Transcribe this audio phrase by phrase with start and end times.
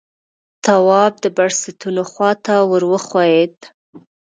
[0.63, 3.55] تواب د بړستنو خواته ور وښويېد.